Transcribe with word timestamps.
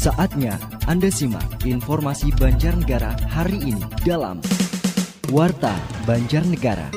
Saatnya 0.00 0.56
Anda 0.88 1.12
simak 1.12 1.60
informasi 1.68 2.32
Banjarnegara 2.40 3.20
hari 3.28 3.60
ini 3.60 3.84
dalam 4.00 4.40
Warta 5.28 5.76
Banjarnegara. 6.08 6.88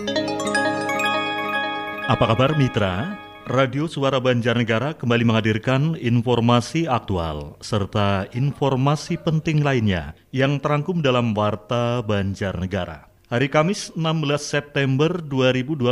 Apa 2.08 2.32
kabar 2.32 2.56
mitra? 2.56 3.20
Radio 3.44 3.92
Suara 3.92 4.24
Banjarnegara 4.24 4.96
kembali 4.96 5.28
menghadirkan 5.28 6.00
informasi 6.00 6.88
aktual 6.88 7.60
serta 7.60 8.32
informasi 8.32 9.20
penting 9.20 9.68
lainnya 9.68 10.16
yang 10.32 10.64
terangkum 10.64 11.04
dalam 11.04 11.36
Warta 11.36 12.00
Banjarnegara. 12.08 13.12
Hari 13.28 13.52
Kamis 13.52 13.92
16 14.00 14.40
September 14.40 15.20
2021 15.20 15.92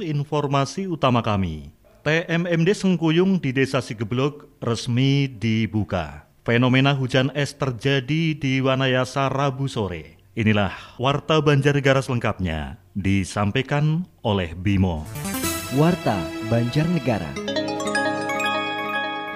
informasi 0.00 0.88
utama 0.88 1.20
kami. 1.20 1.76
TMMD 2.08 2.72
Sengkuyung 2.72 3.36
di 3.36 3.52
Desa 3.52 3.84
Sigeblok 3.84 4.48
resmi 4.64 5.28
dibuka. 5.28 6.27
Fenomena 6.48 6.96
hujan 6.96 7.28
es 7.36 7.60
terjadi 7.60 8.32
di 8.32 8.64
Wanayasa 8.64 9.28
Rabu 9.28 9.68
sore. 9.68 10.16
Inilah 10.32 10.72
Warta 10.96 11.44
Banjarnegara 11.44 12.00
selengkapnya 12.00 12.80
disampaikan 12.96 14.08
oleh 14.24 14.56
Bimo. 14.56 15.04
Warta 15.76 16.16
Banjarnegara. 16.48 17.36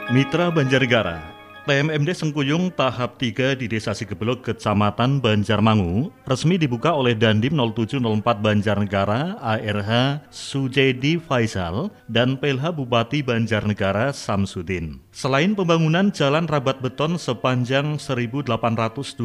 Mitra 0.09 0.49
Banjarnegara, 0.49 1.32
TMMD 1.63 2.11
Sengkuyung 2.11 2.75
tahap 2.75 3.23
3 3.23 3.55
di 3.55 3.71
Desa 3.71 3.95
Sigeblok, 3.95 4.43
Kecamatan 4.43 5.23
Banjarmangu, 5.23 6.11
resmi 6.27 6.59
dibuka 6.59 6.91
oleh 6.91 7.15
Dandim 7.15 7.55
0704 7.55 8.03
Banjarnegara 8.43 9.39
ARH 9.39 10.27
Sujedi 10.27 11.23
Faisal 11.23 11.95
dan 12.11 12.35
PLH 12.35 12.75
Bupati 12.75 13.23
Banjarnegara 13.23 14.11
Samsudin. 14.11 14.99
Selain 15.15 15.55
pembangunan 15.55 16.11
jalan 16.11 16.51
rabat 16.51 16.83
beton 16.83 17.15
sepanjang 17.15 17.95
1823 17.95 19.23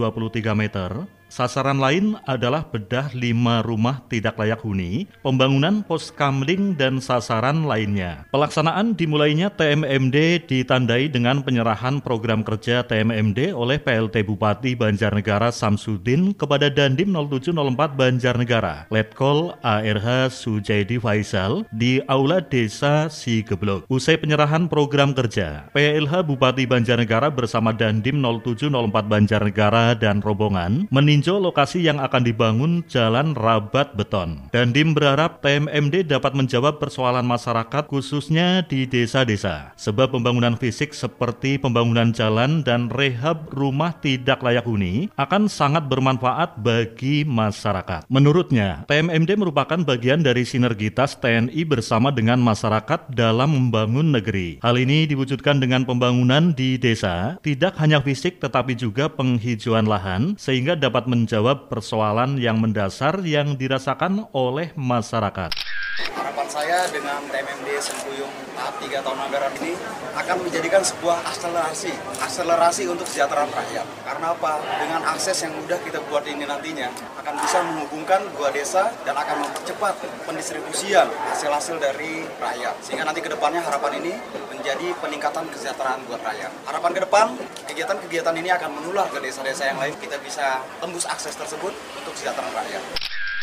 meter, 0.54 1.10
Sasaran 1.27 1.75
lain 1.77 2.15
adalah 2.23 2.63
bedah 2.63 3.11
lima 3.11 3.59
rumah 3.59 3.99
tidak 4.07 4.39
layak 4.39 4.63
huni, 4.63 5.11
pembangunan 5.20 5.83
pos 5.83 6.07
kamling 6.07 6.71
dan 6.79 7.03
sasaran 7.03 7.67
lainnya. 7.67 8.23
Pelaksanaan 8.31 8.95
dimulainya 8.95 9.51
TMMD 9.51 10.48
ditandai 10.48 11.11
dengan 11.11 11.43
penyerahan 11.43 11.99
program 11.99 12.48
kerja 12.48 12.81
TMMD 12.87 13.51
oleh 13.51 13.75
PLT 13.75 14.23
Bupati 14.23 14.73
Banjarnegara 14.79 15.51
Samsudin 15.51 16.31
kepada 16.31 16.71
Dandim 16.71 17.11
0704 17.11 17.75
Banjarnegara, 17.99 18.87
Letkol 18.87 19.51
ARH 19.59 20.31
Sujaidi 20.31 20.95
Faisal 20.95 21.67
di 21.75 21.99
Aula 22.07 22.39
Desa 22.39 23.11
Sigeblok. 23.11 23.83
Usai 23.91 24.15
penyerahan 24.15 24.71
program 24.71 25.11
kerja, 25.11 25.67
PLH 25.75 26.23
Bupati 26.23 26.63
Banjarnegara 26.63 27.27
bersama 27.27 27.75
Dandim 27.75 28.23
0704 28.23 29.11
Banjarnegara 29.11 29.91
dan 29.93 30.23
rombongan 30.23 30.87
meninjau 30.87 31.16
lokasi 31.26 31.82
yang 31.82 31.98
akan 31.98 32.21
dibangun 32.21 32.85
jalan 32.85 33.34
rabat 33.34 33.98
beton. 33.98 34.51
Dandim 34.54 34.93
berharap 34.93 35.41
TMMD 35.41 36.05
dapat 36.05 36.37
menjawab 36.37 36.77
persoalan 36.77 37.26
masyarakat 37.26 37.90
khususnya 37.90 38.62
di 38.68 38.85
desa-desa. 38.85 39.73
Sebab 39.73 40.13
pembangunan 40.13 40.54
fisik 40.60 40.93
seperti 40.93 41.57
pembangunan 41.57 42.13
jalan 42.13 42.62
dan 42.62 42.91
rehab 42.93 43.49
rumah 43.49 43.95
tidak 43.98 44.45
layak 44.45 44.68
huni 44.68 45.10
akan 45.18 45.49
sangat 45.49 45.88
bermanfaat 45.90 46.62
bagi 46.62 47.23
masyarakat. 47.26 48.05
Menurutnya, 48.12 48.85
TMMD 48.85 49.40
merupakan 49.40 49.79
bagian 49.82 50.21
dari 50.21 50.43
sinergitas 50.43 51.18
TNI 51.18 51.63
bersama 51.63 52.13
dengan 52.13 52.38
masyarakat 52.43 53.10
dalam 53.15 53.55
membangun 53.55 54.13
negeri. 54.13 54.60
Hal 54.60 54.76
ini 54.76 55.07
diwujudkan 55.07 55.63
dengan 55.63 55.88
pembangunan 55.88 56.51
di 56.51 56.76
desa, 56.76 57.40
tidak 57.41 57.79
hanya 57.79 58.04
fisik 58.04 58.43
tetapi 58.43 58.76
juga 58.76 59.07
penghijauan 59.07 59.88
lahan 59.88 60.35
sehingga 60.35 60.76
dapat 60.76 61.07
menjawab 61.08 61.72
persoalan 61.72 62.36
yang 62.38 62.60
mendasar 62.60 63.24
yang 63.24 63.55
dirasakan 63.55 64.28
oleh 64.36 64.75
masyarakat. 64.75 65.66
Harapan 65.97 66.45
saya 66.45 66.85
dengan 66.93 67.25
TMMD 67.25 67.81
Sengkuyung 67.81 68.29
tahap 68.53 68.77
3 68.77 69.01
tahun 69.01 69.17
anggaran 69.17 69.49
ini 69.57 69.73
akan 70.13 70.45
menjadikan 70.45 70.85
sebuah 70.85 71.25
akselerasi, 71.25 71.89
akselerasi 72.21 72.85
untuk 72.85 73.09
kesejahteraan 73.09 73.49
rakyat. 73.49 73.81
Karena 74.05 74.37
apa? 74.37 74.61
Dengan 74.77 75.01
akses 75.09 75.41
yang 75.41 75.57
mudah 75.57 75.81
kita 75.81 75.97
buat 76.05 76.21
ini 76.29 76.45
nantinya 76.45 76.93
akan 77.17 77.33
bisa 77.41 77.66
menghubungkan 77.66 78.21
dua 78.37 78.53
desa 78.53 78.93
dan 79.05 79.17
akan 79.17 79.49
mempercepat 79.49 79.97
pendistribusian 80.29 81.09
hasil-hasil 81.33 81.81
dari 81.81 82.29
rakyat. 82.37 82.77
Sehingga 82.85 83.01
nanti 83.01 83.25
ke 83.25 83.33
depannya 83.33 83.66
harapan 83.66 83.97
ini 83.97 84.13
menjadi 84.53 84.93
peningkatan 85.01 85.49
kesejahteraan 85.49 86.05
buat 86.05 86.21
rakyat. 86.21 86.53
Harapan 86.69 86.91
ke 86.93 87.01
depan, 87.09 87.25
kegiatan-kegiatan 87.73 88.35
ini 88.37 88.49
akan 88.53 88.69
menular 88.77 89.09
ke 89.09 89.17
desa-desa 89.17 89.69
yang 89.73 89.81
lain. 89.81 89.97
Kita 89.97 90.21
bisa 90.21 90.61
tembus 90.77 91.09
akses 91.09 91.33
tersebut 91.33 91.73
untuk 91.73 92.13
kesejahteraan 92.13 92.53
rakyat. 92.53 92.97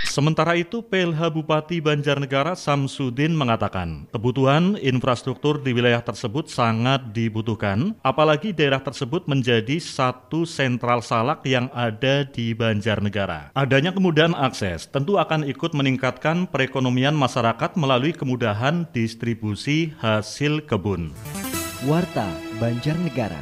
Sementara 0.05 0.55
itu, 0.55 0.85
PLH 0.85 1.33
Bupati 1.33 1.81
Banjarnegara 1.81 2.55
Samsudin 2.55 3.33
mengatakan, 3.35 4.07
kebutuhan 4.13 4.77
infrastruktur 4.79 5.59
di 5.59 5.73
wilayah 5.73 6.05
tersebut 6.05 6.47
sangat 6.47 7.11
dibutuhkan, 7.11 7.97
apalagi 8.05 8.53
daerah 8.53 8.79
tersebut 8.79 9.27
menjadi 9.27 9.81
satu 9.81 10.45
sentral 10.45 11.01
salak 11.01 11.43
yang 11.49 11.73
ada 11.73 12.23
di 12.29 12.53
Banjarnegara. 12.53 13.51
Adanya 13.57 13.91
kemudahan 13.91 14.37
akses 14.37 14.87
tentu 14.87 15.17
akan 15.17 15.49
ikut 15.49 15.73
meningkatkan 15.73 16.47
perekonomian 16.47 17.17
masyarakat 17.17 17.75
melalui 17.75 18.13
kemudahan 18.13 18.87
distribusi 18.93 19.97
hasil 19.99 20.69
kebun. 20.69 21.17
Warta 21.89 22.29
Banjarnegara. 22.61 23.41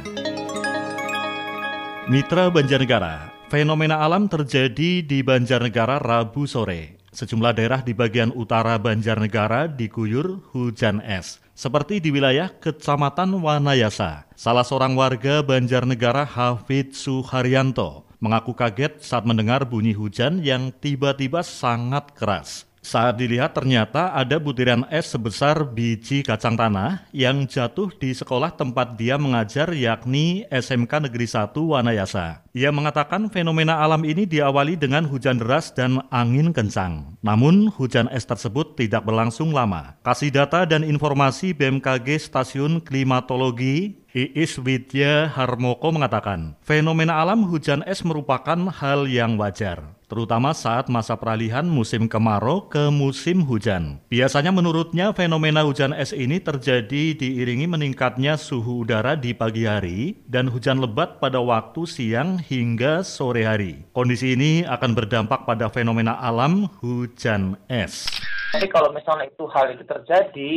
Mitra 2.03 2.51
Banjarnegara, 2.51 3.32
Fenomena 3.53 4.01
alam 4.01 4.25
terjadi 4.25 5.05
di 5.05 5.21
Banjarnegara 5.21 6.01
Rabu 6.01 6.49
sore. 6.49 6.97
Sejumlah 7.13 7.53
daerah 7.53 7.85
di 7.85 7.93
bagian 7.93 8.33
utara 8.33 8.81
Banjarnegara 8.81 9.69
diguyur 9.69 10.41
hujan 10.57 10.97
es. 11.05 11.37
Seperti 11.53 12.01
di 12.01 12.09
wilayah 12.09 12.49
Kecamatan 12.49 13.29
Wanayasa. 13.37 14.25
Salah 14.33 14.65
seorang 14.65 14.97
warga 14.97 15.45
Banjarnegara 15.45 16.25
Hafid 16.25 16.97
Suharyanto 16.97 18.09
mengaku 18.17 18.57
kaget 18.57 19.05
saat 19.05 19.21
mendengar 19.21 19.69
bunyi 19.69 19.93
hujan 19.93 20.41
yang 20.41 20.73
tiba-tiba 20.73 21.45
sangat 21.45 22.09
keras. 22.17 22.65
Saat 22.81 23.21
dilihat 23.21 23.53
ternyata 23.53 24.17
ada 24.17 24.41
butiran 24.41 24.89
es 24.89 25.13
sebesar 25.13 25.61
biji 25.61 26.25
kacang 26.25 26.57
tanah 26.57 27.05
yang 27.13 27.45
jatuh 27.45 27.93
di 28.01 28.17
sekolah 28.17 28.57
tempat 28.57 28.97
dia 28.97 29.21
mengajar 29.21 29.69
yakni 29.77 30.41
SMK 30.49 31.05
Negeri 31.05 31.29
1 31.29 31.53
Wanayasa. 31.53 32.42
Ia 32.53 32.69
mengatakan 32.69 33.33
fenomena 33.33 33.81
alam 33.81 34.05
ini 34.05 34.29
diawali 34.29 34.77
dengan 34.77 35.09
hujan 35.09 35.41
deras 35.41 35.73
dan 35.73 36.05
angin 36.13 36.53
kencang. 36.53 37.17
Namun 37.25 37.73
hujan 37.73 38.05
es 38.13 38.29
tersebut 38.29 38.77
tidak 38.77 39.09
berlangsung 39.09 39.49
lama. 39.49 39.97
Kasih 40.05 40.29
data 40.29 40.61
dan 40.69 40.85
informasi 40.85 41.57
BMKG 41.57 42.13
Stasiun 42.21 42.77
Klimatologi 42.85 44.03
Iis 44.13 44.61
Widya 44.61 45.25
Harmoko 45.33 45.89
mengatakan, 45.89 46.53
fenomena 46.61 47.17
alam 47.17 47.49
hujan 47.49 47.81
es 47.89 48.05
merupakan 48.05 48.69
hal 48.69 49.09
yang 49.09 49.41
wajar, 49.41 49.81
terutama 50.05 50.53
saat 50.53 50.85
masa 50.85 51.17
peralihan 51.17 51.65
musim 51.65 52.05
kemarau 52.05 52.69
ke 52.69 52.93
musim 52.93 53.41
hujan. 53.41 53.97
Biasanya 54.13 54.53
menurutnya 54.53 55.17
fenomena 55.17 55.65
hujan 55.65 55.97
es 55.97 56.13
ini 56.13 56.37
terjadi 56.37 57.17
diiringi 57.17 57.65
meningkatnya 57.65 58.37
suhu 58.37 58.85
udara 58.85 59.17
di 59.17 59.33
pagi 59.33 59.65
hari 59.65 60.21
dan 60.29 60.45
hujan 60.45 60.77
lebat 60.77 61.17
pada 61.17 61.41
waktu 61.41 61.81
siang 61.89 62.37
hingga 62.43 63.07
sore 63.07 63.47
hari. 63.47 63.87
Kondisi 63.95 64.35
ini 64.35 64.67
akan 64.67 64.91
berdampak 64.91 65.47
pada 65.47 65.71
fenomena 65.71 66.19
alam 66.19 66.67
hujan 66.83 67.55
es. 67.71 68.11
Tapi 68.51 68.67
kalau 68.67 68.91
misalnya 68.91 69.31
itu 69.31 69.47
hal 69.49 69.71
itu 69.71 69.87
terjadi, 69.87 70.51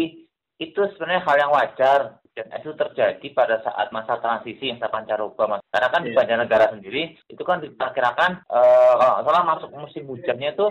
itu 0.58 0.80
sebenarnya 0.92 1.22
hal 1.24 1.36
yang 1.38 1.52
wajar 1.54 2.00
dan 2.36 2.52
itu 2.60 2.76
terjadi 2.76 3.26
pada 3.32 3.64
saat 3.64 3.88
masa 3.96 4.20
transisi 4.20 4.68
yang 4.68 4.76
pancaroba 4.76 5.56
mas. 5.56 5.62
Karena 5.72 5.88
kan 5.88 6.00
yeah. 6.04 6.06
di 6.06 6.10
Iya. 6.12 6.18
Banjarnegara 6.20 6.66
sendiri 6.76 7.02
itu 7.32 7.42
kan 7.46 7.64
diperkirakan 7.64 8.44
uh, 8.52 8.92
kalau 9.00 9.24
salah 9.24 9.44
masuk 9.48 9.70
musim 9.72 10.04
hujannya 10.04 10.52
itu 10.52 10.66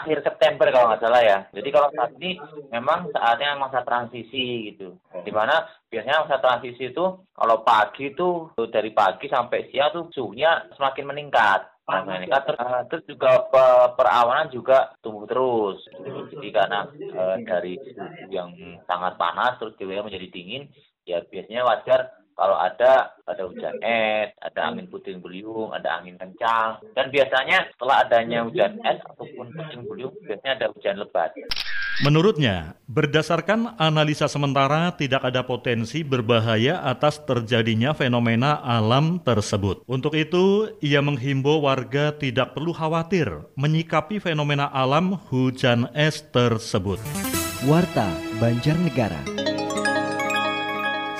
akhir 0.00 0.26
September 0.26 0.66
kalau 0.70 0.90
nggak 0.90 1.02
salah 1.02 1.22
ya. 1.22 1.38
Jadi 1.54 1.68
kalau 1.70 1.88
saat 1.94 2.10
ini 2.18 2.40
memang 2.70 3.10
saatnya 3.14 3.54
masa 3.58 3.86
transisi 3.86 4.74
gitu. 4.74 4.98
Di 5.22 5.30
mana 5.30 5.66
biasanya 5.86 6.26
masa 6.26 6.42
transisi 6.42 6.90
itu 6.90 7.04
kalau 7.30 7.62
pagi 7.62 8.10
itu 8.10 8.50
dari 8.70 8.90
pagi 8.90 9.30
sampai 9.30 9.70
siang 9.70 9.94
tuh 9.94 10.04
suhunya 10.10 10.74
semakin 10.74 11.06
meningkat. 11.06 11.60
Nah, 11.84 12.00
meningkat 12.00 12.48
ter- 12.48 12.88
terus 12.88 13.04
juga 13.04 13.44
pe- 13.52 13.92
perawanan 13.92 14.48
juga 14.48 14.96
tumbuh 15.04 15.28
terus. 15.28 15.84
Jadi 16.32 16.48
karena 16.48 16.88
uh, 16.88 17.36
dari 17.44 17.76
suhu 17.76 18.32
yang 18.32 18.56
sangat 18.88 19.20
panas 19.20 19.60
terus 19.60 19.76
tiba 19.76 20.00
menjadi 20.00 20.32
dingin, 20.32 20.64
ya 21.04 21.20
biasanya 21.28 21.62
wajar 21.68 22.23
kalau 22.36 22.58
ada 22.58 23.14
ada 23.24 23.42
hujan 23.48 23.78
es, 23.80 24.34
ada 24.42 24.60
angin 24.68 24.90
puting 24.90 25.24
beliung, 25.24 25.72
ada 25.72 25.98
angin 25.98 26.18
kencang, 26.20 26.82
dan 26.92 27.08
biasanya 27.08 27.72
setelah 27.72 28.04
adanya 28.04 28.44
hujan 28.44 28.76
es 28.84 29.00
ataupun 29.00 29.54
puting 29.54 29.82
beliung, 29.88 30.14
biasanya 30.26 30.52
ada 30.60 30.66
hujan 30.74 31.00
lebat. 31.00 31.32
Menurutnya, 32.02 32.74
berdasarkan 32.90 33.78
analisa 33.78 34.26
sementara 34.26 34.90
tidak 34.98 35.22
ada 35.22 35.46
potensi 35.46 36.02
berbahaya 36.02 36.82
atas 36.82 37.22
terjadinya 37.22 37.94
fenomena 37.94 38.58
alam 38.66 39.22
tersebut. 39.22 39.86
Untuk 39.86 40.18
itu, 40.18 40.74
ia 40.82 40.98
menghimbau 40.98 41.62
warga 41.62 42.10
tidak 42.10 42.58
perlu 42.58 42.74
khawatir 42.74 43.46
menyikapi 43.54 44.18
fenomena 44.18 44.66
alam 44.74 45.22
hujan 45.30 45.86
es 45.94 46.18
tersebut. 46.34 46.98
Warta 47.62 48.10
Banjarnegara. 48.42 49.43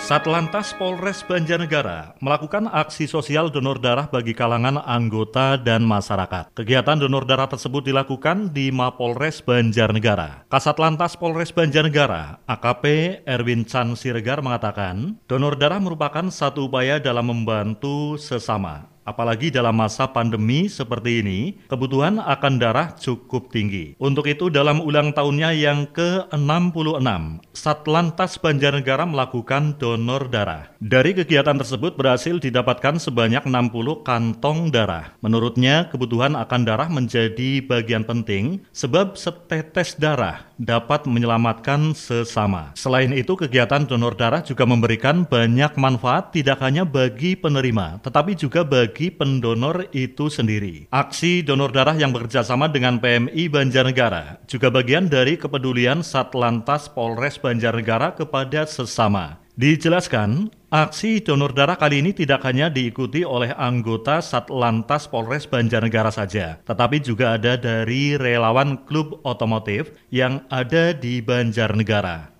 Satlantas 0.05 0.77
Polres 0.77 1.25
Banjarnegara 1.25 2.13
melakukan 2.21 2.69
aksi 2.69 3.09
sosial 3.09 3.49
donor 3.49 3.81
darah 3.81 4.05
bagi 4.05 4.37
kalangan 4.37 4.77
anggota 4.85 5.57
dan 5.57 5.81
masyarakat. 5.81 6.53
Kegiatan 6.53 7.01
donor 7.01 7.25
darah 7.25 7.49
tersebut 7.49 7.89
dilakukan 7.89 8.53
di 8.53 8.69
Mapolres 8.69 9.41
Banjarnegara. 9.41 10.45
Kasatlantas 10.53 11.17
Polres 11.17 11.57
Banjarnegara, 11.57 12.37
AKP 12.45 12.85
Erwin 13.25 13.65
Chan 13.65 13.97
Siregar 13.97 14.45
mengatakan, 14.45 15.17
donor 15.25 15.57
darah 15.57 15.81
merupakan 15.81 16.29
satu 16.29 16.69
upaya 16.69 17.01
dalam 17.01 17.25
membantu 17.33 18.21
sesama 18.21 18.94
Apalagi 19.05 19.53
dalam 19.53 19.77
masa 19.77 20.09
pandemi 20.09 20.65
seperti 20.67 21.21
ini, 21.21 21.41
kebutuhan 21.69 22.17
akan 22.17 22.57
darah 22.57 22.97
cukup 22.97 23.53
tinggi. 23.53 23.93
Untuk 24.01 24.25
itu 24.25 24.49
dalam 24.49 24.81
ulang 24.81 25.13
tahunnya 25.13 25.53
yang 25.53 25.85
ke-66, 25.93 27.09
Satlantas 27.53 28.41
Banjarnegara 28.41 29.05
melakukan 29.05 29.77
donor 29.77 30.33
darah. 30.33 30.73
Dari 30.81 31.13
kegiatan 31.13 31.61
tersebut 31.61 32.01
berhasil 32.01 32.41
didapatkan 32.41 32.97
sebanyak 32.97 33.45
60 33.45 34.09
kantong 34.09 34.73
darah. 34.73 35.13
Menurutnya, 35.21 35.93
kebutuhan 35.93 36.33
akan 36.41 36.61
darah 36.65 36.89
menjadi 36.89 37.61
bagian 37.61 38.09
penting 38.09 38.65
sebab 38.73 39.21
setetes 39.21 40.01
darah 40.01 40.49
dapat 40.59 41.07
menyelamatkan 41.07 41.95
sesama. 41.95 42.75
Selain 42.79 43.11
itu, 43.13 43.35
kegiatan 43.39 43.85
donor 43.85 44.19
darah 44.19 44.43
juga 44.43 44.65
memberikan 44.65 45.27
banyak 45.27 45.75
manfaat 45.79 46.33
tidak 46.33 46.63
hanya 46.63 46.83
bagi 46.83 47.37
penerima, 47.37 48.03
tetapi 48.03 48.35
juga 48.35 48.65
bagi 48.65 49.13
pendonor 49.13 49.87
itu 49.93 50.33
sendiri. 50.33 50.91
Aksi 50.91 51.45
donor 51.45 51.71
darah 51.71 51.95
yang 51.95 52.11
bekerjasama 52.15 52.71
dengan 52.71 52.99
PMI 52.99 53.51
Banjarnegara 53.53 54.43
juga 54.49 54.73
bagian 54.73 55.07
dari 55.07 55.37
kepedulian 55.37 56.01
Satlantas 56.01 56.89
Polres 56.91 57.37
Banjarnegara 57.37 58.17
kepada 58.17 58.65
sesama. 58.65 59.44
Dijelaskan, 59.55 60.51
aksi 60.67 61.23
donor 61.23 61.55
darah 61.55 61.79
kali 61.79 62.03
ini 62.03 62.11
tidak 62.11 62.43
hanya 62.43 62.67
diikuti 62.67 63.23
oleh 63.23 63.55
anggota 63.55 64.19
Satlantas 64.19 65.07
Polres 65.07 65.47
Banjarnegara 65.47 66.11
saja, 66.11 66.59
tetapi 66.67 66.99
juga 66.99 67.39
ada 67.39 67.55
dari 67.55 68.19
relawan 68.19 68.83
klub 68.83 69.23
otomotif 69.23 69.95
yang 70.11 70.43
ada 70.51 70.91
di 70.91 71.23
Banjarnegara. 71.23 72.35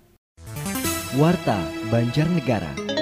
Warta 1.15 1.55
Banjarnegara. 1.87 2.94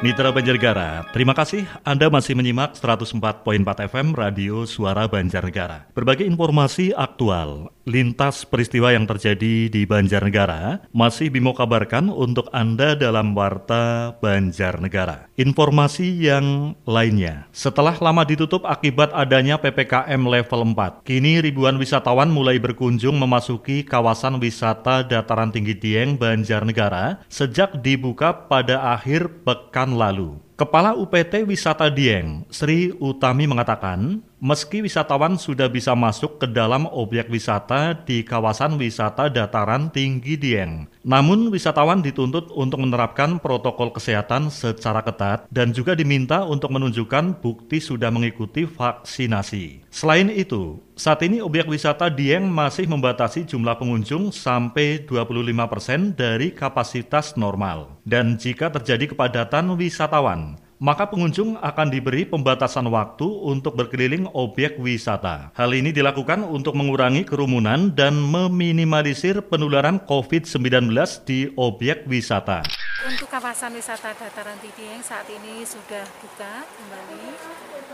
Mitra 0.00 0.32
Banjarnegara, 0.32 1.12
terima 1.12 1.36
kasih 1.36 1.68
Anda 1.84 2.08
masih 2.08 2.32
menyimak 2.32 2.72
104.4 2.72 3.44
FM 3.84 4.16
Radio 4.16 4.64
Suara 4.64 5.04
Banjarnegara. 5.04 5.92
Berbagai 5.92 6.24
informasi 6.24 6.96
aktual, 6.96 7.68
lintas 7.84 8.48
peristiwa 8.48 8.96
yang 8.96 9.04
terjadi 9.04 9.68
di 9.68 9.84
Banjarnegara 9.84 10.88
masih 10.96 11.28
Bimo 11.28 11.52
kabarkan 11.52 12.08
untuk 12.08 12.48
Anda 12.48 12.96
dalam 12.96 13.36
Warta 13.36 14.16
Banjarnegara. 14.24 15.28
Informasi 15.36 16.32
yang 16.32 16.80
lainnya, 16.88 17.52
setelah 17.52 17.92
lama 18.00 18.24
ditutup 18.24 18.64
akibat 18.64 19.12
adanya 19.12 19.60
PPKM 19.60 20.24
level 20.24 20.64
4, 20.80 21.04
kini 21.04 21.44
ribuan 21.44 21.76
wisatawan 21.76 22.32
mulai 22.32 22.56
berkunjung 22.56 23.20
memasuki 23.20 23.84
kawasan 23.84 24.40
wisata 24.40 25.04
dataran 25.04 25.52
tinggi 25.52 25.76
Dieng, 25.76 26.16
Banjarnegara 26.16 27.20
sejak 27.28 27.84
dibuka 27.84 28.48
pada 28.48 28.96
akhir 28.96 29.44
pekan 29.44 29.89
lalu. 29.96 30.49
Kepala 30.60 30.92
UPT 30.92 31.48
Wisata 31.48 31.88
Dieng, 31.88 32.44
Sri 32.52 32.92
Utami 33.00 33.48
mengatakan, 33.48 34.20
meski 34.44 34.84
wisatawan 34.84 35.40
sudah 35.40 35.72
bisa 35.72 35.96
masuk 35.96 36.36
ke 36.36 36.44
dalam 36.48 36.84
objek 36.84 37.32
wisata 37.32 37.96
di 37.96 38.24
kawasan 38.24 38.76
wisata 38.76 39.32
dataran 39.32 39.92
tinggi 39.92 40.36
Dieng, 40.36 40.88
namun 41.00 41.52
wisatawan 41.52 42.04
dituntut 42.04 42.52
untuk 42.52 42.80
menerapkan 42.80 43.40
protokol 43.40 43.92
kesehatan 43.92 44.52
secara 44.52 45.00
ketat 45.00 45.48
dan 45.48 45.72
juga 45.72 45.96
diminta 45.96 46.44
untuk 46.44 46.72
menunjukkan 46.76 47.40
bukti 47.40 47.80
sudah 47.80 48.12
mengikuti 48.12 48.64
vaksinasi. 48.64 49.88
Selain 49.92 50.32
itu, 50.32 50.80
saat 50.96 51.24
ini 51.24 51.40
objek 51.40 51.68
wisata 51.68 52.12
Dieng 52.12 52.48
masih 52.48 52.84
membatasi 52.88 53.48
jumlah 53.48 53.76
pengunjung 53.80 54.32
sampai 54.32 55.04
25% 55.08 56.16
dari 56.16 56.52
kapasitas 56.52 57.36
normal. 57.40 58.00
Dan 58.04 58.36
jika 58.36 58.72
terjadi 58.72 59.12
kepadatan 59.12 59.76
wisatawan, 59.76 60.49
maka 60.80 61.12
pengunjung 61.12 61.60
akan 61.60 61.92
diberi 61.92 62.24
pembatasan 62.24 62.88
waktu 62.88 63.28
untuk 63.28 63.76
berkeliling 63.76 64.24
objek 64.32 64.80
wisata. 64.80 65.52
Hal 65.52 65.76
ini 65.76 65.92
dilakukan 65.92 66.40
untuk 66.40 66.72
mengurangi 66.72 67.28
kerumunan 67.28 67.92
dan 67.92 68.16
meminimalisir 68.16 69.44
penularan 69.44 70.00
COVID-19 70.08 70.88
di 71.28 71.52
objek 71.52 72.08
wisata. 72.08 72.64
Untuk 73.04 73.28
kawasan 73.28 73.76
wisata 73.76 74.16
dataran 74.16 74.56
tinggi 74.64 74.88
yang 74.88 75.04
saat 75.04 75.28
ini 75.28 75.68
sudah 75.68 76.04
buka 76.24 76.64
kembali 76.64 77.24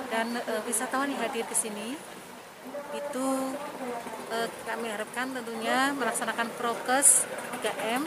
dan 0.07 0.27
e, 0.39 0.53
wisatawan 0.71 1.11
yang 1.11 1.19
hadir 1.27 1.43
ke 1.43 1.59
sini 1.59 1.99
itu 2.95 3.29
eh, 4.33 4.49
kami 4.67 4.87
harapkan 4.91 5.31
tentunya 5.31 5.93
melaksanakan 5.95 6.49
prokes 6.59 7.29
3M 7.63 8.03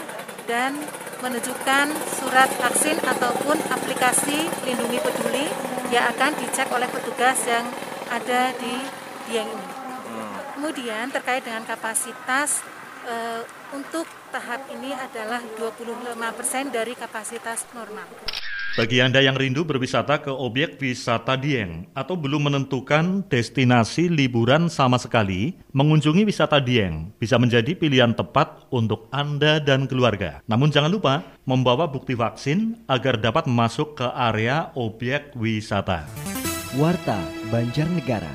dan 0.50 0.76
menunjukkan 1.19 1.86
surat 2.19 2.50
vaksin 2.60 2.95
ataupun 3.04 3.60
aplikasi 3.71 4.48
lindungi 4.63 5.00
peduli 5.04 5.45
yang 5.92 6.07
akan 6.16 6.31
dicek 6.39 6.69
oleh 6.71 6.88
petugas 6.88 7.38
yang 7.45 7.66
ada 8.10 8.54
di 8.56 8.75
Dieng 9.30 9.45
ini. 9.45 9.68
Kemudian 10.57 11.07
terkait 11.13 11.45
dengan 11.45 11.63
kapasitas 11.63 12.66
eh, 13.07 13.42
untuk 13.71 14.04
tahap 14.33 14.66
ini 14.74 14.92
adalah 14.92 15.39
25% 15.56 16.74
dari 16.74 16.94
kapasitas 16.98 17.63
normal. 17.71 18.10
Bagi 18.77 19.01
Anda 19.01 19.18
yang 19.25 19.33
rindu 19.33 19.66
berwisata 19.66 20.21
ke 20.21 20.30
objek 20.30 20.77
wisata 20.77 21.33
Dieng 21.33 21.89
atau 21.98 22.13
belum 22.13 22.54
menentukan 22.54 23.25
destinasi 23.25 24.13
liburan 24.13 24.69
sama 24.69 25.01
sekali, 25.01 25.57
mengunjungi 25.74 26.21
wisata 26.21 26.62
Dieng 26.62 27.10
bisa 27.18 27.42
menjadi 27.42 27.74
pilihan 27.74 28.13
tepat 28.13 28.69
untuk 28.69 29.10
Anda 29.10 29.57
dan 29.57 29.89
keluarga. 29.89 30.45
Namun 30.45 30.69
jangan 30.69 30.94
lupa 30.94 31.25
membawa 31.50 31.89
bukti 31.89 32.13
vaksin 32.13 32.86
agar 32.86 33.18
dapat 33.18 33.50
masuk 33.50 33.98
ke 33.98 34.07
area 34.13 34.69
objek 34.77 35.33
wisata. 35.33 36.06
Warta 36.78 37.18
Banjarnegara. 37.49 38.30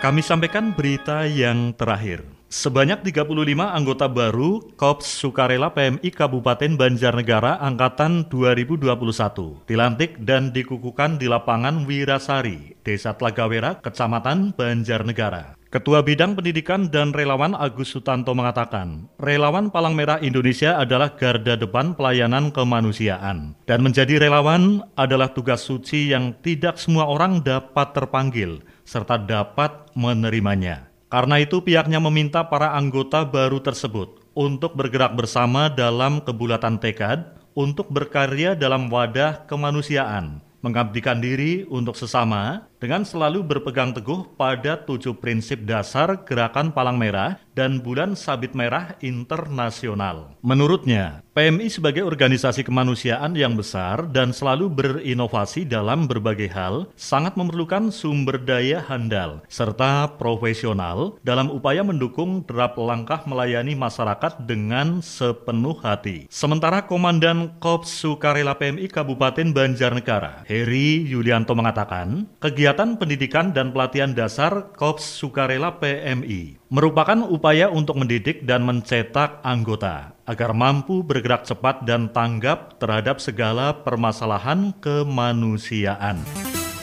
Kami 0.00 0.20
sampaikan 0.24 0.72
berita 0.72 1.28
yang 1.28 1.76
terakhir. 1.76 2.33
Sebanyak 2.54 3.02
35 3.02 3.34
anggota 3.66 4.06
baru 4.06 4.62
Kops 4.78 5.10
Sukarela 5.10 5.74
PMI 5.74 6.06
Kabupaten 6.14 6.78
Banjarnegara 6.78 7.58
Angkatan 7.58 8.30
2021 8.30 9.66
dilantik 9.66 10.22
dan 10.22 10.54
dikukuhkan 10.54 11.18
di 11.18 11.26
lapangan 11.26 11.82
Wirasari, 11.82 12.78
Desa 12.86 13.18
Tlagawera, 13.18 13.82
Kecamatan 13.82 14.54
Banjarnegara. 14.54 15.58
Ketua 15.66 16.06
Bidang 16.06 16.38
Pendidikan 16.38 16.86
dan 16.86 17.10
Relawan 17.10 17.58
Agus 17.58 17.90
Sutanto 17.90 18.30
mengatakan, 18.38 19.10
relawan 19.18 19.74
Palang 19.74 19.98
Merah 19.98 20.22
Indonesia 20.22 20.78
adalah 20.78 21.18
garda 21.18 21.58
depan 21.58 21.98
pelayanan 21.98 22.54
kemanusiaan. 22.54 23.58
Dan 23.66 23.82
menjadi 23.82 24.22
relawan 24.22 24.86
adalah 24.94 25.34
tugas 25.34 25.66
suci 25.66 26.14
yang 26.14 26.38
tidak 26.38 26.78
semua 26.78 27.10
orang 27.10 27.42
dapat 27.42 27.90
terpanggil, 27.90 28.62
serta 28.86 29.18
dapat 29.18 29.90
menerimanya. 29.98 30.93
Karena 31.14 31.38
itu 31.38 31.62
pihaknya 31.62 32.02
meminta 32.02 32.42
para 32.50 32.74
anggota 32.74 33.22
baru 33.22 33.62
tersebut 33.62 34.18
untuk 34.34 34.74
bergerak 34.74 35.14
bersama 35.14 35.70
dalam 35.70 36.18
kebulatan 36.18 36.82
tekad 36.82 37.38
untuk 37.54 37.86
berkarya 37.86 38.58
dalam 38.58 38.90
wadah 38.90 39.46
kemanusiaan, 39.46 40.42
mengabdikan 40.58 41.22
diri 41.22 41.70
untuk 41.70 41.94
sesama 41.94 42.66
dengan 42.84 43.00
selalu 43.00 43.40
berpegang 43.48 43.96
teguh 43.96 44.36
pada 44.36 44.76
tujuh 44.76 45.16
prinsip 45.16 45.64
dasar 45.64 46.20
Gerakan 46.28 46.68
Palang 46.68 47.00
Merah 47.00 47.40
dan 47.56 47.80
Bulan 47.80 48.12
Sabit 48.12 48.52
Merah 48.52 49.00
Internasional. 49.00 50.36
Menurutnya, 50.44 51.24
PMI 51.32 51.66
sebagai 51.72 52.04
organisasi 52.04 52.62
kemanusiaan 52.62 53.32
yang 53.34 53.56
besar 53.56 54.06
dan 54.12 54.36
selalu 54.36 54.68
berinovasi 54.70 55.64
dalam 55.64 56.04
berbagai 56.04 56.46
hal 56.52 56.92
sangat 56.94 57.34
memerlukan 57.40 57.88
sumber 57.88 58.38
daya 58.38 58.84
handal 58.84 59.42
serta 59.50 60.14
profesional 60.20 61.18
dalam 61.24 61.50
upaya 61.50 61.82
mendukung 61.82 62.44
derap 62.46 62.78
langkah 62.78 63.24
melayani 63.26 63.72
masyarakat 63.74 64.44
dengan 64.44 65.00
sepenuh 65.00 65.74
hati. 65.80 66.28
Sementara 66.28 66.84
Komandan 66.84 67.56
Kops 67.58 67.90
Sukarela 67.90 68.54
PMI 68.54 68.86
Kabupaten 68.92 69.50
Banjarnegara, 69.50 70.46
Heri 70.46 71.02
Yulianto 71.02 71.56
mengatakan, 71.58 72.30
kegiatan 72.38 72.73
Kegiatan 72.74 72.98
Pendidikan 72.98 73.54
dan 73.54 73.70
Pelatihan 73.70 74.10
Dasar 74.18 74.74
Korps 74.74 75.06
Sukarela 75.06 75.78
PMI 75.78 76.58
merupakan 76.74 77.22
upaya 77.22 77.70
untuk 77.70 78.02
mendidik 78.02 78.42
dan 78.42 78.66
mencetak 78.66 79.38
anggota 79.46 80.10
agar 80.26 80.50
mampu 80.50 81.06
bergerak 81.06 81.46
cepat 81.46 81.86
dan 81.86 82.10
tanggap 82.10 82.74
terhadap 82.82 83.22
segala 83.22 83.78
permasalahan 83.86 84.74
kemanusiaan. 84.82 86.18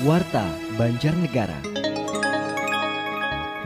Warta 0.07 0.47
Banjarnegara. 0.79 1.59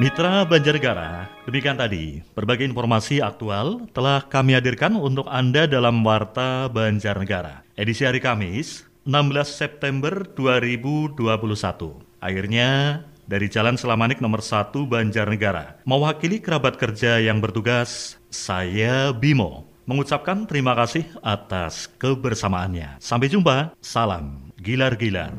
Mitra 0.02 0.50
Banjarnegara, 0.50 1.30
demikian 1.46 1.78
tadi 1.78 2.26
berbagai 2.34 2.66
informasi 2.66 3.22
aktual 3.22 3.86
telah 3.94 4.26
kami 4.26 4.58
hadirkan 4.58 4.98
untuk 4.98 5.30
Anda 5.30 5.70
dalam 5.70 6.02
Warta 6.02 6.74
Banjarnegara. 6.74 7.62
Edisi 7.78 8.02
hari 8.02 8.18
Kamis, 8.18 8.82
16 9.06 9.46
September 9.46 10.26
2021. 10.26 12.05
Akhirnya, 12.26 13.06
dari 13.30 13.46
Jalan 13.46 13.78
Selamanik 13.78 14.18
nomor 14.18 14.42
1 14.42 14.74
Banjarnegara, 14.90 15.78
mewakili 15.86 16.42
kerabat 16.42 16.74
kerja 16.74 17.22
yang 17.22 17.38
bertugas, 17.38 18.18
saya 18.34 19.14
Bimo, 19.14 19.70
mengucapkan 19.86 20.50
terima 20.50 20.74
kasih 20.74 21.06
atas 21.22 21.86
kebersamaannya. 22.02 22.98
Sampai 22.98 23.30
jumpa, 23.30 23.78
salam 23.78 24.50
gilar-gilar. 24.58 25.38